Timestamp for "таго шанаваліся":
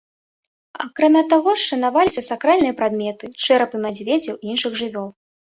1.33-2.23